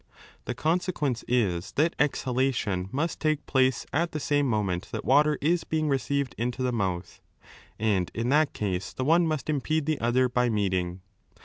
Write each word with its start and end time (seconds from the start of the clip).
The 0.45 0.55
consequence 0.55 1.23
is 1.27 1.73
that 1.73 1.93
exhalation 1.99 2.89
must 2.91 3.19
take 3.19 3.45
place 3.45 3.85
at 3.93 4.13
the 4.13 4.19
same 4.19 4.47
moment 4.49 4.87
that 4.91 5.05
water 5.05 5.37
is 5.41 5.63
being 5.63 5.89
received 5.89 6.33
into 6.39 6.63
the 6.63 6.71
mouth, 6.71 7.21
and 7.77 8.09
in 8.15 8.29
that 8.29 8.53
case 8.53 8.93
the 8.93 9.05
one 9.05 9.27
must 9.27 9.47
impede 9.47 9.85
the 9.85 9.99
other 9.99 10.27
by 10.27 10.49
meeting. 10.49 11.01